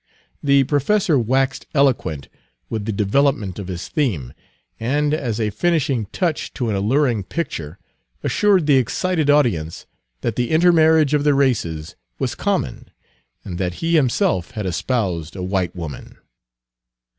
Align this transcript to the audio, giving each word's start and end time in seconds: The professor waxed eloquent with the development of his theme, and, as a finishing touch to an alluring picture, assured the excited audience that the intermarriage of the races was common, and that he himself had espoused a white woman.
The 0.41 0.63
professor 0.63 1.19
waxed 1.19 1.67
eloquent 1.75 2.27
with 2.71 2.85
the 2.85 2.91
development 2.91 3.59
of 3.59 3.67
his 3.67 3.87
theme, 3.87 4.33
and, 4.79 5.13
as 5.13 5.39
a 5.39 5.51
finishing 5.51 6.07
touch 6.07 6.51
to 6.55 6.71
an 6.71 6.75
alluring 6.75 7.23
picture, 7.25 7.77
assured 8.23 8.65
the 8.65 8.77
excited 8.77 9.29
audience 9.29 9.85
that 10.21 10.37
the 10.37 10.49
intermarriage 10.49 11.13
of 11.13 11.23
the 11.23 11.35
races 11.35 11.95
was 12.17 12.33
common, 12.33 12.89
and 13.45 13.59
that 13.59 13.75
he 13.75 13.93
himself 13.93 14.49
had 14.57 14.65
espoused 14.65 15.35
a 15.35 15.43
white 15.43 15.75
woman. 15.75 16.17